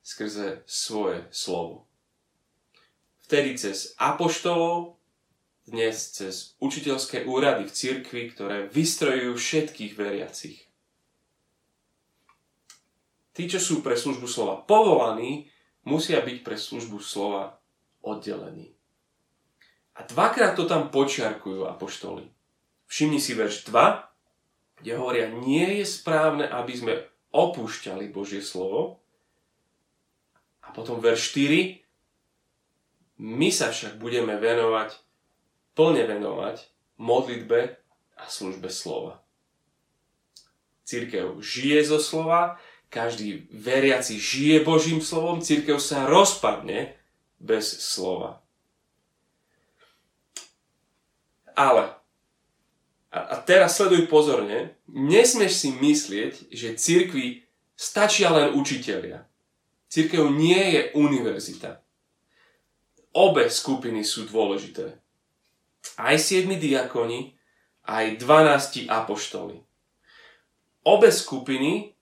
skrze 0.04 0.60
svoje 0.68 1.24
slovo. 1.32 1.88
Vtedy 3.24 3.56
cez 3.56 3.96
apoštolov, 3.96 5.00
dnes 5.64 5.96
cez 6.12 6.52
učiteľské 6.60 7.24
úrady 7.24 7.64
v 7.64 7.72
cirkvi, 7.72 8.22
ktoré 8.28 8.68
vystrojujú 8.68 9.32
všetkých 9.32 9.92
veriacich. 9.96 10.60
Tí, 13.32 13.48
čo 13.48 13.58
sú 13.58 13.80
pre 13.80 13.96
službu 13.96 14.28
slova 14.28 14.60
povolaní, 14.60 15.48
musia 15.88 16.20
byť 16.20 16.38
pre 16.44 16.60
službu 16.60 17.00
slova 17.00 17.58
oddelení. 18.04 18.76
A 19.96 20.04
dvakrát 20.04 20.52
to 20.52 20.68
tam 20.68 20.92
počiarkujú 20.92 21.64
apoštoli. 21.64 22.28
Všimni 22.86 23.18
si 23.18 23.32
verš 23.32 23.72
2, 23.72 24.84
kde 24.84 24.90
hovoria, 25.00 25.32
nie 25.32 25.80
je 25.80 25.86
správne, 25.88 26.44
aby 26.44 26.72
sme 26.76 26.94
opúšťali 27.32 28.12
Božie 28.12 28.44
slovo. 28.44 29.00
A 30.64 30.72
potom 30.72 31.00
verš 31.00 31.36
4, 31.36 31.84
my 33.20 33.48
sa 33.52 33.70
však 33.70 34.00
budeme 34.00 34.34
venovať, 34.36 34.98
plne 35.78 36.04
venovať 36.06 36.66
modlitbe 36.98 37.78
a 38.18 38.22
službe 38.26 38.70
slova. 38.70 39.22
Církev 40.84 41.40
žije 41.40 41.84
zo 41.84 41.98
slova, 41.98 42.60
každý 42.92 43.50
veriaci 43.50 44.20
žije 44.20 44.62
Božím 44.62 45.02
slovom, 45.02 45.42
církev 45.42 45.82
sa 45.82 46.06
rozpadne 46.06 46.94
bez 47.42 47.66
slova. 47.66 48.44
Ale, 51.54 51.94
a, 53.14 53.18
a 53.18 53.34
teraz 53.42 53.78
sleduj 53.78 54.10
pozorne, 54.10 54.74
nesmieš 54.90 55.62
si 55.62 55.68
myslieť, 55.70 56.50
že 56.50 56.78
cirkvi 56.78 57.46
stačia 57.78 58.30
len 58.30 58.54
učitelia. 58.58 59.26
Cirkev 59.94 60.26
nie 60.34 60.58
je 60.74 60.80
univerzita. 60.98 61.78
Obe 63.14 63.46
skupiny 63.46 64.02
sú 64.02 64.26
dôležité. 64.26 64.98
Aj 65.94 66.18
siedmi 66.18 66.58
diakoni, 66.58 67.38
aj 67.86 68.18
12 68.18 68.90
apoštoli. 68.90 69.62
Obe 70.82 71.14
skupiny 71.14 71.94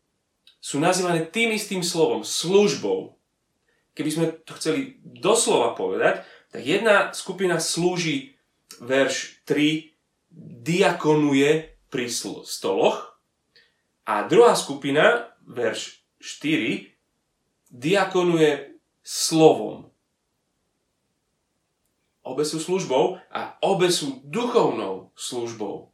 sú 0.56 0.80
nazývané 0.80 1.28
tým 1.28 1.52
istým 1.52 1.84
slovom, 1.84 2.24
službou. 2.24 3.12
Keby 3.92 4.08
sme 4.08 4.26
to 4.40 4.56
chceli 4.56 4.96
doslova 5.04 5.76
povedať, 5.76 6.24
tak 6.48 6.64
jedna 6.64 7.12
skupina 7.12 7.60
slúži, 7.60 8.40
verš 8.80 9.44
3, 9.44 9.92
diakonuje 10.64 11.76
pri 11.92 12.08
stoloch 12.08 13.20
a 14.08 14.24
druhá 14.24 14.56
skupina, 14.56 15.28
verš 15.44 16.00
4, 16.24 16.91
diakonuje 17.72 18.76
slovom. 19.00 19.88
Obe 22.22 22.44
sú 22.46 22.62
službou 22.62 23.18
a 23.32 23.58
obe 23.64 23.90
sú 23.90 24.22
duchovnou 24.22 25.10
službou. 25.18 25.90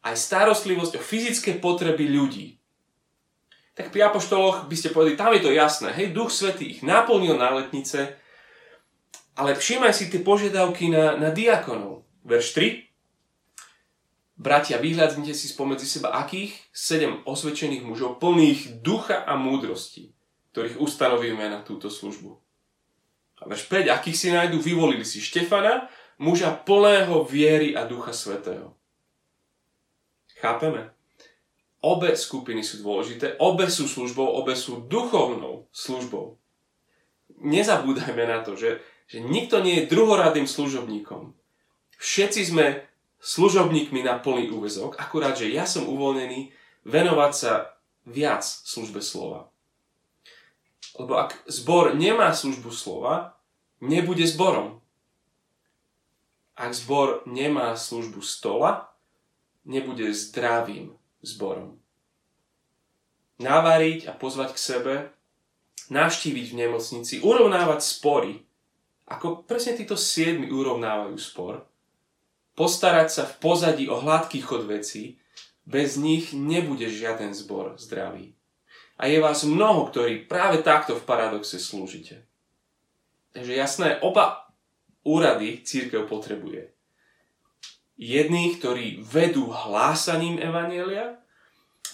Aj 0.00 0.16
starostlivosť 0.16 0.98
o 0.98 1.04
fyzické 1.04 1.60
potreby 1.60 2.08
ľudí. 2.10 2.58
Tak 3.76 3.94
pri 3.94 4.10
apoštoloch 4.10 4.66
by 4.66 4.74
ste 4.74 4.90
povedali, 4.90 5.20
tam 5.20 5.30
je 5.36 5.44
to 5.46 5.52
jasné. 5.54 5.94
Hej, 5.94 6.16
Duch 6.16 6.34
Svetý 6.34 6.74
ich 6.74 6.80
naplnil 6.82 7.38
na 7.38 7.54
letnice, 7.54 8.18
ale 9.38 9.54
všímaj 9.54 9.94
si 9.94 10.10
tie 10.10 10.24
požiadavky 10.24 10.90
na, 10.90 11.14
na 11.14 11.30
diakonov. 11.30 12.02
Verš 12.26 12.58
3. 12.58 12.90
Bratia, 14.40 14.80
vyhľadnite 14.80 15.36
si 15.36 15.52
spomedzi 15.52 15.86
seba 15.86 16.16
akých? 16.16 16.56
Sedem 16.72 17.20
osvedčených 17.28 17.84
mužov, 17.84 18.18
plných 18.18 18.80
ducha 18.82 19.20
a 19.22 19.36
múdrosti 19.36 20.16
ktorých 20.52 20.82
ustanovíme 20.82 21.46
na 21.46 21.62
túto 21.62 21.86
službu. 21.86 22.38
A 23.40 23.48
verš 23.48 23.70
5, 23.70 23.88
akých 23.88 24.18
si 24.18 24.28
nájdu, 24.28 24.60
vyvolili 24.60 25.06
si 25.06 25.22
Štefana, 25.22 25.88
muža 26.20 26.52
plného 26.52 27.24
viery 27.24 27.72
a 27.72 27.88
ducha 27.88 28.12
svetého. 28.12 28.76
Chápeme? 30.36 30.92
Obe 31.80 32.12
skupiny 32.12 32.60
sú 32.60 32.84
dôležité, 32.84 33.40
obe 33.40 33.72
sú 33.72 33.88
službou, 33.88 34.28
obe 34.28 34.52
sú 34.52 34.84
duchovnou 34.84 35.64
službou. 35.72 36.36
Nezabúdajme 37.40 38.24
na 38.28 38.44
to, 38.44 38.52
že, 38.52 38.84
že 39.08 39.24
nikto 39.24 39.64
nie 39.64 39.80
je 39.80 39.88
druhoradým 39.88 40.44
služobníkom. 40.44 41.32
Všetci 41.96 42.52
sme 42.52 42.84
služobníkmi 43.20 44.04
na 44.04 44.20
plný 44.20 44.52
úvezok, 44.52 44.96
akurát, 45.00 45.36
že 45.36 45.52
ja 45.52 45.64
som 45.64 45.88
uvoľnený 45.88 46.52
venovať 46.84 47.32
sa 47.32 47.52
viac 48.08 48.44
službe 48.44 49.04
slova. 49.04 49.49
Lebo 51.00 51.16
ak 51.16 51.32
zbor 51.48 51.96
nemá 51.96 52.28
službu 52.36 52.68
slova, 52.68 53.32
nebude 53.80 54.28
zborom. 54.28 54.84
Ak 56.52 56.76
zbor 56.76 57.24
nemá 57.24 57.72
službu 57.72 58.20
stola, 58.20 58.92
nebude 59.64 60.12
zdravým 60.12 60.92
zborom. 61.24 61.80
Navariť 63.40 64.04
a 64.04 64.12
pozvať 64.12 64.52
k 64.52 64.60
sebe, 64.60 64.94
navštíviť 65.88 66.46
v 66.52 66.58
nemocnici, 66.68 67.24
urovnávať 67.24 67.80
spory, 67.80 68.44
ako 69.08 69.48
presne 69.48 69.80
títo 69.80 69.96
siedmi 69.96 70.52
urovnávajú 70.52 71.16
spor, 71.16 71.64
postarať 72.52 73.08
sa 73.08 73.24
v 73.24 73.34
pozadí 73.40 73.84
o 73.88 73.96
hladký 73.96 74.44
chod 74.44 74.68
vecí, 74.68 75.16
bez 75.64 75.96
nich 75.96 76.36
nebude 76.36 76.92
žiaden 76.92 77.32
zbor 77.32 77.80
zdravý. 77.80 78.36
A 79.00 79.08
je 79.08 79.16
vás 79.16 79.48
mnoho, 79.48 79.88
ktorí 79.88 80.28
práve 80.28 80.60
takto 80.60 80.92
v 80.92 81.06
paradoxe 81.08 81.56
slúžite. 81.56 82.20
Takže 83.32 83.56
jasné, 83.56 83.88
oba 84.04 84.52
úrady 85.08 85.64
církev 85.64 86.04
potrebuje. 86.04 86.68
Jedných, 87.96 88.60
ktorí 88.60 89.00
vedú 89.00 89.48
hlásaním 89.48 90.36
Evanielia 90.36 91.16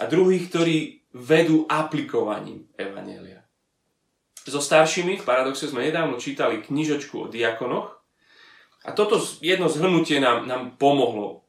a 0.03 0.05
druhých, 0.11 0.51
ktorí 0.51 0.77
vedú 1.15 1.63
aplikovaním 1.71 2.67
Evanielia. 2.75 3.47
So 4.47 4.63
staršími 4.63 5.23
v 5.23 5.27
paradoxe 5.27 5.67
sme 5.67 5.87
nedávno 5.87 6.19
čítali 6.23 6.63
knižočku 6.63 7.27
o 7.27 7.31
diakonoch 7.31 7.99
a 8.87 8.95
toto 8.95 9.19
jedno 9.43 9.67
zhrnutie 9.67 10.23
nám, 10.23 10.47
nám 10.47 10.79
pomohlo, 10.79 11.43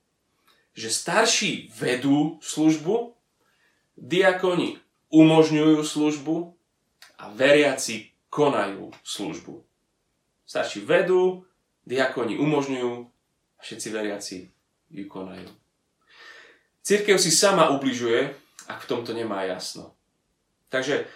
že 0.73 0.89
starší 0.89 1.69
vedú 1.77 2.41
službu, 2.41 3.13
diakoni 3.97 4.81
umožňujú 5.13 5.79
službu 5.83 6.57
a 7.17 7.23
veriaci 7.31 8.11
konajú 8.27 8.91
službu. 9.01 9.63
Starší 10.47 10.83
vedú, 10.83 11.43
diakoni 11.87 12.35
umožňujú 12.39 12.93
a 13.57 13.59
všetci 13.63 13.87
veriaci 13.91 14.37
ju 14.91 15.05
konajú. 15.07 15.47
Církev 16.83 17.19
si 17.19 17.31
sama 17.31 17.71
ubližuje, 17.75 18.31
ak 18.67 18.83
v 18.83 18.89
tomto 18.89 19.11
nemá 19.11 19.43
jasno. 19.43 19.95
Takže 20.71 21.07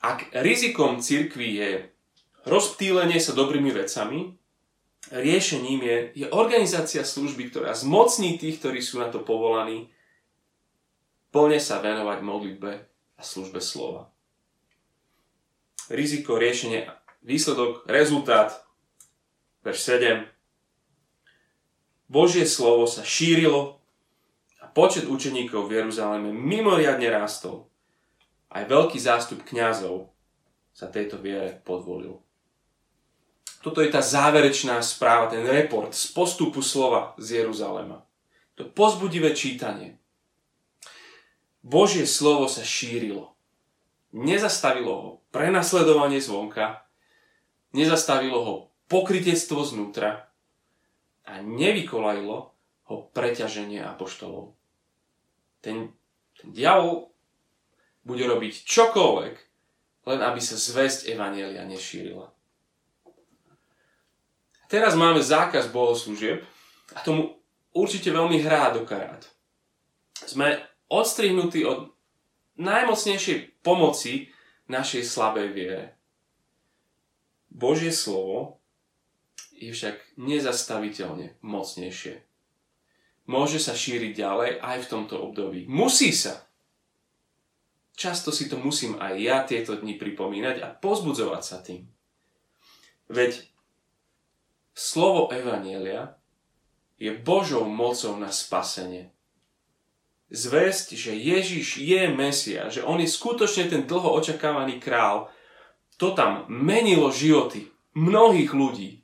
ak 0.00 0.32
rizikom 0.32 1.00
církvy 1.00 1.48
je 1.58 1.70
rozptýlenie 2.48 3.20
sa 3.20 3.36
dobrými 3.36 3.72
vecami, 3.72 4.36
riešením 5.12 5.80
je, 5.84 5.96
je 6.24 6.26
organizácia 6.32 7.04
služby, 7.04 7.52
ktorá 7.52 7.72
zmocní 7.72 8.36
tých, 8.40 8.60
ktorí 8.60 8.80
sú 8.80 9.00
na 9.00 9.08
to 9.08 9.20
povolaní, 9.20 9.88
plne 11.32 11.60
sa 11.60 11.80
venovať 11.80 12.18
modlitbe 12.24 12.72
a 13.18 13.22
službe 13.22 13.58
slova. 13.58 14.14
Riziko, 15.90 16.38
riešenie, 16.38 16.86
výsledok, 17.26 17.82
rezultát. 17.90 18.62
Verš 19.66 19.80
7. 19.80 20.24
Božie 22.08 22.46
slovo 22.46 22.86
sa 22.86 23.02
šírilo 23.02 23.82
a 24.62 24.70
počet 24.70 25.04
učeníkov 25.04 25.68
v 25.68 25.82
Jeruzaleme 25.82 26.30
mimoriadne 26.32 27.10
rástol. 27.10 27.68
Aj 28.48 28.64
veľký 28.64 28.96
zástup 28.96 29.44
kňazov 29.44 30.08
sa 30.72 30.88
tejto 30.88 31.20
viere 31.20 31.60
podvolil. 31.66 32.22
Toto 33.58 33.82
je 33.82 33.90
tá 33.90 33.98
záverečná 33.98 34.78
správa, 34.80 35.26
ten 35.26 35.42
report 35.42 35.90
z 35.90 36.14
postupu 36.14 36.62
slova 36.62 37.18
z 37.18 37.42
Jeruzalema. 37.42 38.06
To 38.54 38.64
pozbudivé 38.70 39.34
čítanie. 39.34 39.97
Božie 41.62 42.06
slovo 42.06 42.46
sa 42.46 42.62
šírilo. 42.62 43.34
Nezastavilo 44.14 44.94
ho 44.94 45.10
prenasledovanie 45.34 46.22
zvonka, 46.22 46.86
nezastavilo 47.76 48.38
ho 48.40 48.54
pokritectvo 48.88 49.60
znútra 49.64 50.32
a 51.28 51.44
nevykolajilo 51.44 52.38
ho 52.88 52.96
preťaženie 53.12 53.84
apoštolov. 53.84 54.56
Ten, 55.60 55.92
ten 56.40 56.48
diavol 56.56 57.12
bude 58.00 58.24
robiť 58.24 58.64
čokoľvek, 58.64 59.34
len 60.08 60.20
aby 60.24 60.40
sa 60.40 60.56
zväzť 60.56 61.12
Evanielia 61.12 61.68
nešírila. 61.68 62.32
Teraz 64.72 64.96
máme 64.96 65.20
zákaz 65.20 65.68
bohoslúžieb 65.68 66.44
a 66.96 66.98
tomu 67.04 67.36
určite 67.76 68.08
veľmi 68.08 68.40
hrá 68.40 68.72
do 68.72 68.88
karát. 68.88 69.28
Sme 70.24 70.64
odstrihnutý 70.88 71.64
od 71.68 71.92
najmocnejšej 72.58 73.62
pomoci 73.62 74.32
našej 74.68 75.04
slabej 75.04 75.48
viere. 75.54 75.84
Božie 77.48 77.92
slovo 77.92 78.60
je 79.56 79.72
však 79.72 80.20
nezastaviteľne 80.20 81.40
mocnejšie. 81.42 82.22
Môže 83.28 83.60
sa 83.60 83.76
šíriť 83.76 84.12
ďalej 84.16 84.50
aj 84.62 84.78
v 84.84 84.90
tomto 84.90 85.20
období. 85.20 85.68
Musí 85.68 86.14
sa. 86.16 86.48
Často 87.98 88.30
si 88.30 88.46
to 88.46 88.56
musím 88.56 88.96
aj 88.96 89.14
ja 89.18 89.42
tieto 89.42 89.74
dni 89.74 89.98
pripomínať 89.98 90.62
a 90.62 90.70
pozbudzovať 90.70 91.42
sa 91.42 91.58
tým. 91.58 91.82
Veď 93.10 93.42
slovo 94.70 95.28
Evanielia 95.34 96.14
je 96.96 97.10
Božou 97.10 97.66
mocou 97.66 98.14
na 98.16 98.30
spasenie 98.30 99.10
zväzť, 100.28 100.94
že 100.94 101.12
Ježiš 101.16 101.80
je 101.80 102.08
Mesia, 102.12 102.68
že 102.68 102.84
on 102.84 103.00
je 103.00 103.08
skutočne 103.08 103.68
ten 103.72 103.82
dlho 103.88 104.12
očakávaný 104.12 104.80
král, 104.80 105.32
to 105.96 106.14
tam 106.14 106.44
menilo 106.46 107.10
životy 107.10 107.72
mnohých 107.96 108.52
ľudí, 108.54 109.02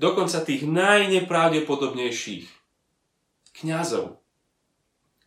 dokonca 0.00 0.40
tých 0.40 0.64
najnepravdepodobnejších 0.64 2.48
kňazov. 3.60 4.22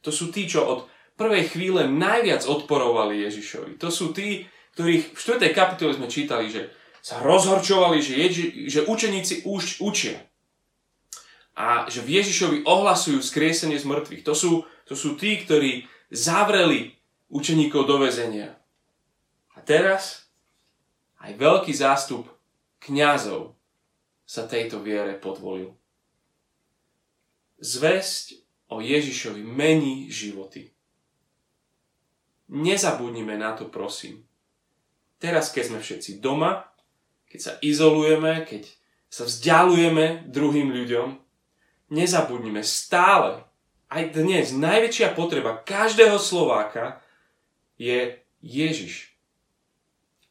To 0.01 0.09
sú 0.09 0.33
tí, 0.33 0.49
čo 0.49 0.65
od 0.65 0.79
prvej 1.15 1.53
chvíle 1.53 1.85
najviac 1.85 2.43
odporovali 2.43 3.21
Ježišovi. 3.23 3.77
To 3.77 3.93
sú 3.93 4.11
tí, 4.11 4.49
ktorých 4.73 5.13
v 5.13 5.19
4. 5.19 5.53
kapitole 5.53 5.93
sme 5.93 6.09
čítali, 6.09 6.49
že 6.49 6.73
sa 7.03 7.21
rozhorčovali, 7.21 8.01
že, 8.01 8.13
Ježi, 8.15 8.45
že 8.71 8.87
učeníci 8.87 9.45
už 9.45 9.83
učia. 9.83 10.17
a 11.53 11.85
že 11.85 12.01
v 12.01 12.17
Ježišovi 12.17 12.57
ohlasujú 12.65 13.21
skriesenie 13.21 13.77
z 13.77 13.85
mŕtvych. 13.85 14.25
To 14.25 14.33
sú, 14.33 14.51
to 14.83 14.93
sú 14.93 15.15
tí, 15.15 15.39
ktorí 15.39 15.87
zavreli 16.11 16.93
učeníkov 17.31 17.87
do 17.87 18.03
väzenia. 18.03 18.53
A 19.55 19.59
teraz 19.63 20.29
aj 21.23 21.33
veľký 21.39 21.73
zástup 21.73 22.27
kňazov 22.83 23.55
sa 24.27 24.43
tejto 24.43 24.83
viere 24.83 25.15
podvolil. 25.15 25.71
Zväzť 27.63 28.43
o 28.67 28.83
Ježišovi 28.83 29.45
mení 29.45 30.11
životy. 30.11 30.73
Nezabudnime 32.51 33.39
na 33.39 33.55
to, 33.55 33.71
prosím. 33.71 34.27
Teraz, 35.21 35.53
keď 35.55 35.63
sme 35.71 35.79
všetci 35.79 36.19
doma, 36.19 36.67
keď 37.31 37.39
sa 37.39 37.53
izolujeme, 37.63 38.43
keď 38.43 38.67
sa 39.07 39.23
vzdialujeme 39.23 40.27
druhým 40.27 40.73
ľuďom, 40.73 41.15
nezabudnime 41.93 42.65
stále, 42.65 43.47
aj 43.93 44.17
dnes, 44.17 44.49
najväčšia 44.57 45.13
potreba 45.13 45.53
každého 45.61 46.17
Slováka 46.17 46.97
je 47.77 48.17
Ježiš. 48.41 49.13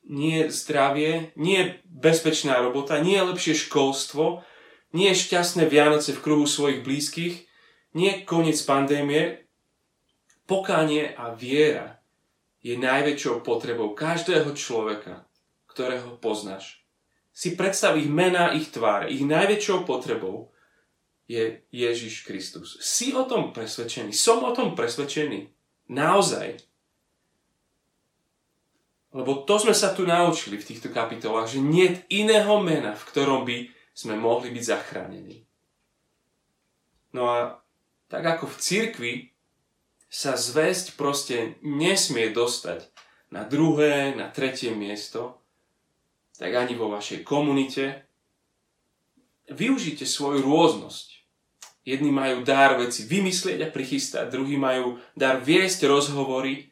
Nie 0.03 0.51
zdravie, 0.51 1.31
nie 1.39 1.79
bezpečná 1.87 2.59
robota, 2.59 2.99
nie 2.99 3.23
lepšie 3.23 3.55
školstvo, 3.55 4.43
nie 4.91 5.15
šťastné 5.15 5.71
Vianoce 5.71 6.11
v 6.11 6.23
kruhu 6.27 6.51
svojich 6.51 6.83
blízkych, 6.83 7.47
nie 7.95 8.27
koniec 8.27 8.59
pandémie. 8.67 9.47
Pokánie 10.51 11.15
a 11.15 11.31
viera 11.31 12.03
je 12.67 12.75
najväčšou 12.75 13.47
potrebou 13.47 13.95
každého 13.95 14.59
človeka, 14.59 15.23
ktorého 15.71 16.19
poznáš. 16.19 16.83
Si 17.31 17.55
predstav 17.55 17.95
ich 17.95 18.11
mená, 18.11 18.53
ich 18.59 18.75
tvár, 18.75 19.07
ich 19.07 19.23
najväčšou 19.23 19.87
potrebou 19.87 20.51
je 21.31 21.63
Ježiš 21.71 22.27
Kristus. 22.27 22.79
Si 22.83 23.15
o 23.15 23.25
tom 23.25 23.55
presvedčený? 23.55 24.11
Som 24.13 24.43
o 24.43 24.53
tom 24.53 24.75
presvedčený? 24.75 25.49
Naozaj. 25.93 26.61
Lebo 29.13 29.45
to 29.45 29.61
sme 29.61 29.77
sa 29.77 29.93
tu 29.93 30.09
naučili 30.09 30.57
v 30.57 30.69
týchto 30.73 30.89
kapitolách, 30.89 31.57
že 31.57 31.61
nie 31.61 32.01
iného 32.09 32.57
mena, 32.65 32.97
v 32.97 33.07
ktorom 33.13 33.45
by 33.45 33.69
sme 33.93 34.17
mohli 34.17 34.49
byť 34.49 34.65
zachránení. 34.65 35.45
No 37.13 37.29
a 37.29 37.61
tak 38.09 38.25
ako 38.25 38.49
v 38.49 38.57
cirkvi 38.57 39.13
sa 40.09 40.37
zväzť 40.37 40.97
proste 40.97 41.61
nesmie 41.61 42.33
dostať 42.33 42.89
na 43.33 43.45
druhé, 43.45 44.13
na 44.17 44.29
tretie 44.29 44.73
miesto, 44.73 45.41
tak 46.37 46.53
ani 46.57 46.77
vo 46.77 46.89
vašej 46.89 47.25
komunite. 47.25 48.09
Využite 49.49 50.09
svoju 50.09 50.45
rôznosť. 50.45 51.12
Jedni 51.83 52.15
majú 52.15 52.47
dar 52.47 52.79
veci 52.79 53.03
vymyslieť 53.03 53.59
a 53.67 53.73
prichystať, 53.75 54.31
druhí 54.31 54.55
majú 54.55 55.03
dar 55.19 55.43
viesť 55.43 55.91
rozhovory. 55.91 56.71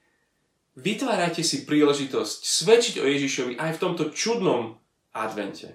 Vytvárajte 0.78 1.42
si 1.42 1.66
príležitosť 1.66 2.46
svedčiť 2.46 2.94
o 3.02 3.06
Ježišovi 3.10 3.58
aj 3.58 3.70
v 3.74 3.82
tomto 3.82 4.14
čudnom 4.14 4.78
advente. 5.10 5.74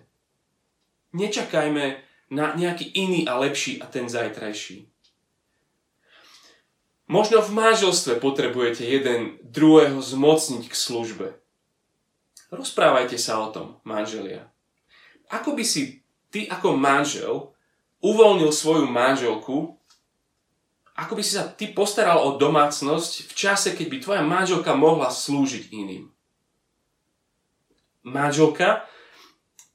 Nečakajme 1.12 2.00
na 2.32 2.56
nejaký 2.56 2.96
iný 2.96 3.28
a 3.28 3.36
lepší 3.40 3.84
a 3.84 3.92
ten 3.92 4.08
zajtrajší. 4.08 4.88
Možno 7.06 7.38
v 7.44 7.54
manželstve 7.54 8.18
potrebujete 8.18 8.82
jeden 8.82 9.38
druhého 9.46 10.02
zmocniť 10.02 10.64
k 10.66 10.76
službe. 10.76 11.28
Rozprávajte 12.50 13.20
sa 13.20 13.46
o 13.46 13.52
tom, 13.54 13.78
manželia. 13.86 14.50
Ako 15.30 15.54
by 15.54 15.62
si 15.62 16.02
ty 16.34 16.50
ako 16.50 16.74
manžel 16.74 17.55
uvoľnil 18.06 18.54
svoju 18.54 18.86
manželku, 18.86 19.74
ako 20.96 21.14
by 21.18 21.24
si 21.26 21.36
sa 21.36 21.50
ty 21.50 21.74
postaral 21.74 22.22
o 22.24 22.38
domácnosť 22.38 23.28
v 23.28 23.34
čase, 23.34 23.70
keď 23.74 23.88
by 23.90 23.98
tvoja 24.00 24.24
manželka 24.24 24.78
mohla 24.78 25.10
slúžiť 25.12 25.74
iným. 25.74 26.08
Manželka, 28.06 28.86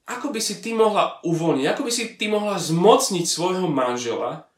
ako 0.06 0.30
by 0.30 0.40
si 0.40 0.62
ty 0.62 0.70
mohla 0.72 1.18
uvoľniť, 1.26 1.66
ako 1.66 1.82
by 1.84 1.92
si 1.92 2.14
ty 2.14 2.30
mohla 2.30 2.56
zmocniť 2.56 3.26
svojho 3.26 3.66
manžela 3.66 4.48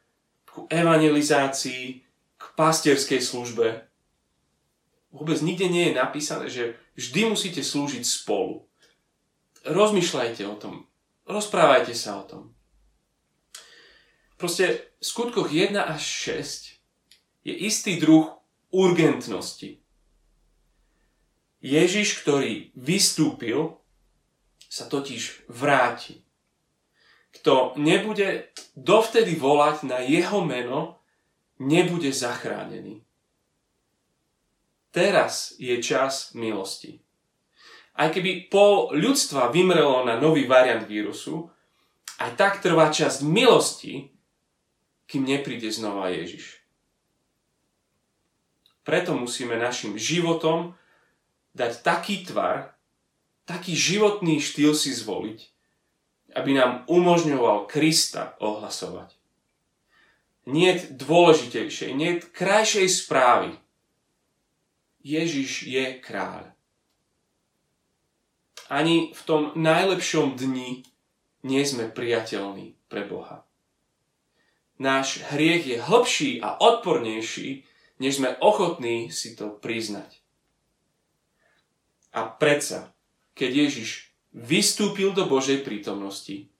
k 0.44 0.68
evangelizácii, 0.68 2.04
k 2.36 2.44
pastierskej 2.54 3.18
službe. 3.24 3.88
Vôbec 5.12 5.40
nikde 5.40 5.66
nie 5.72 5.90
je 5.90 5.98
napísané, 5.98 6.46
že 6.52 6.76
vždy 6.94 7.32
musíte 7.32 7.64
slúžiť 7.64 8.04
spolu. 8.04 8.68
Rozmýšľajte 9.64 10.42
o 10.46 10.56
tom. 10.56 10.74
Rozprávajte 11.26 11.96
sa 11.96 12.20
o 12.20 12.24
tom. 12.24 12.42
Proste 14.42 14.98
v 14.98 15.06
skutkoch 15.06 15.54
1 15.54 15.78
až 15.78 16.02
6 16.02 17.46
je 17.46 17.54
istý 17.62 18.02
druh 18.02 18.26
urgentnosti. 18.74 19.78
Ježiš, 21.62 22.26
ktorý 22.26 22.74
vystúpil, 22.74 23.78
sa 24.66 24.90
totiž 24.90 25.46
vráti. 25.46 26.26
Kto 27.38 27.78
nebude 27.78 28.50
dovtedy 28.74 29.38
volať 29.38 29.86
na 29.86 30.02
jeho 30.02 30.42
meno, 30.42 30.98
nebude 31.62 32.10
zachránený. 32.10 32.98
Teraz 34.90 35.54
je 35.54 35.78
čas 35.78 36.34
milosti. 36.34 36.98
Aj 37.94 38.10
keby 38.10 38.50
pol 38.50 38.90
ľudstva 38.90 39.54
vymrelo 39.54 40.02
na 40.02 40.18
nový 40.18 40.50
variant 40.50 40.82
vírusu, 40.82 41.46
aj 42.18 42.34
tak 42.34 42.58
trvá 42.58 42.90
časť 42.90 43.22
milosti, 43.22 44.11
kým 45.06 45.28
nepríde 45.28 45.68
znova 45.68 46.08
Ježiš. 46.08 46.62
Preto 48.82 49.14
musíme 49.14 49.54
našim 49.54 49.94
životom 49.94 50.74
dať 51.54 51.86
taký 51.86 52.26
tvar, 52.26 52.74
taký 53.46 53.78
životný 53.78 54.42
štýl 54.42 54.74
si 54.74 54.90
zvoliť, 54.90 55.40
aby 56.34 56.50
nám 56.56 56.82
umožňoval 56.90 57.70
Krista 57.70 58.34
ohlasovať. 58.42 59.14
Nie 60.50 60.74
dôležitejšej, 60.90 61.90
nie 61.94 62.18
krajšej 62.18 62.90
správy. 62.90 63.54
Ježiš 65.06 65.66
je 65.70 66.02
kráľ. 66.02 66.50
Ani 68.66 69.14
v 69.14 69.22
tom 69.22 69.42
najlepšom 69.54 70.34
dni 70.34 70.82
nie 71.46 71.62
sme 71.62 71.86
priateľní 71.86 72.74
pre 72.90 73.06
Boha 73.06 73.46
náš 74.82 75.22
hriech 75.30 75.62
je 75.70 75.78
hlbší 75.78 76.42
a 76.42 76.58
odpornejší, 76.58 77.62
než 78.02 78.18
sme 78.18 78.34
ochotní 78.42 79.14
si 79.14 79.38
to 79.38 79.54
priznať. 79.54 80.18
A 82.10 82.26
predsa, 82.26 82.90
keď 83.38 83.70
Ježiš 83.70 84.10
vystúpil 84.34 85.14
do 85.14 85.24
Božej 85.30 85.62
prítomnosti, 85.62 86.50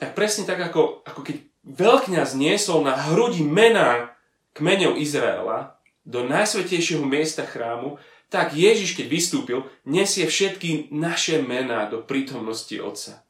tak 0.00 0.16
presne 0.16 0.48
tak, 0.48 0.62
ako, 0.62 1.04
ako 1.04 1.20
keď 1.26 1.36
veľkňaz 1.66 2.38
niesol 2.38 2.80
na 2.86 2.96
hrudi 2.96 3.44
mená 3.44 4.16
kmeňov 4.56 4.96
Izraela 4.96 5.76
do 6.08 6.24
najsvetejšieho 6.24 7.04
miesta 7.04 7.44
chrámu, 7.44 8.00
tak 8.32 8.54
Ježiš, 8.54 8.96
keď 8.96 9.06
vystúpil, 9.10 9.66
nesie 9.84 10.24
všetky 10.24 10.94
naše 10.94 11.42
mená 11.42 11.90
do 11.90 12.00
prítomnosti 12.00 12.72
Otca. 12.78 13.26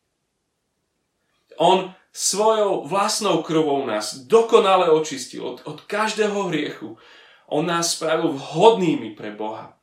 On 1.57 1.90
svojou 2.12 2.87
vlastnou 2.87 3.42
krvou 3.42 3.87
nás 3.87 4.18
dokonale 4.27 4.90
očistil 4.90 5.46
od, 5.46 5.59
od 5.64 5.81
každého 5.87 6.51
hriechu. 6.51 6.99
On 7.46 7.66
nás 7.66 7.94
spravil 7.94 8.35
vhodnými 8.35 9.14
pre 9.14 9.31
Boha. 9.31 9.79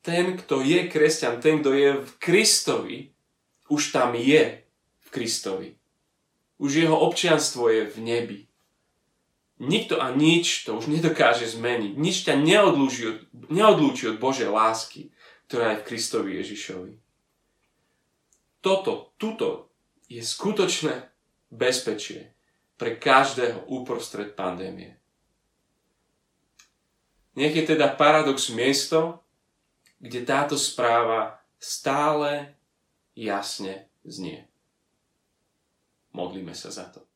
Ten, 0.00 0.36
kto 0.36 0.64
je 0.64 0.88
kresťan, 0.88 1.40
ten, 1.44 1.60
kto 1.60 1.76
je 1.76 1.90
v 2.00 2.12
Kristovi, 2.16 2.98
už 3.68 3.92
tam 3.92 4.16
je 4.16 4.64
v 5.00 5.08
Kristovi. 5.12 5.76
Už 6.56 6.84
jeho 6.84 6.96
občianstvo 6.96 7.68
je 7.68 7.84
v 7.88 7.96
nebi. 8.00 8.40
Nikto 9.60 10.00
a 10.00 10.08
nič 10.16 10.64
to 10.64 10.80
už 10.80 10.88
nedokáže 10.88 11.44
zmeniť. 11.44 11.92
Nič 12.00 12.24
ťa 12.24 12.40
neodlúči 12.40 13.02
od, 13.12 13.18
neodlúči 13.52 14.08
od 14.08 14.16
Božej 14.16 14.48
lásky, 14.48 15.12
ktorá 15.48 15.76
je 15.76 15.80
v 15.84 15.86
Kristovi 15.92 16.30
Ježišovi. 16.40 16.92
Toto, 18.64 19.12
tuto 19.20 19.69
je 20.10 20.18
skutočné 20.18 21.06
bezpečie 21.54 22.34
pre 22.74 22.98
každého 22.98 23.70
uprostred 23.70 24.34
pandémie. 24.34 24.98
Nech 27.38 27.54
je 27.54 27.62
teda 27.62 27.94
paradox 27.94 28.50
miesto, 28.50 29.22
kde 30.02 30.26
táto 30.26 30.58
správa 30.58 31.38
stále 31.62 32.58
jasne 33.14 33.86
znie. 34.02 34.50
Modlíme 36.10 36.58
sa 36.58 36.74
za 36.74 36.90
to. 36.90 37.09